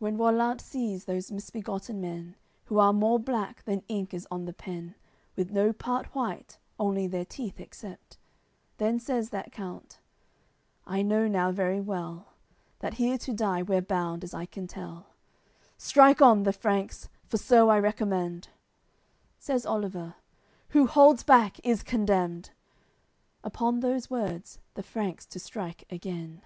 AOI. 0.00 0.10
CXLIV 0.10 0.10
When 0.10 0.18
Rollant 0.18 0.60
sees 0.60 1.04
those 1.04 1.30
misbegotten 1.30 2.00
men, 2.00 2.34
Who 2.64 2.80
are 2.80 2.92
more 2.92 3.20
black 3.20 3.62
than 3.62 3.84
ink 3.86 4.12
is 4.12 4.26
on 4.28 4.44
the 4.44 4.52
pen 4.52 4.96
With 5.36 5.52
no 5.52 5.72
part 5.72 6.06
white, 6.16 6.58
only 6.80 7.06
their 7.06 7.24
teeth 7.24 7.60
except, 7.60 8.18
Then 8.78 8.98
says 8.98 9.30
that 9.30 9.52
count: 9.52 10.00
"I 10.84 11.02
know 11.02 11.28
now 11.28 11.52
very 11.52 11.80
well 11.80 12.32
That 12.80 12.94
here 12.94 13.16
to 13.18 13.32
die 13.32 13.62
we're 13.62 13.80
bound, 13.82 14.24
as 14.24 14.34
I 14.34 14.46
can 14.46 14.66
tell. 14.66 15.10
Strike 15.78 16.20
on, 16.20 16.42
the 16.42 16.52
Franks! 16.52 17.08
For 17.28 17.36
so 17.36 17.68
I 17.68 17.78
recommend." 17.78 18.48
Says 19.38 19.64
Oliver: 19.64 20.16
"Who 20.70 20.88
holds 20.88 21.22
back, 21.22 21.60
is 21.62 21.84
condemned!" 21.84 22.50
Upon 23.44 23.78
those 23.78 24.10
words, 24.10 24.58
the 24.74 24.82
Franks 24.82 25.24
to 25.26 25.38
strike 25.38 25.84
again. 25.88 26.42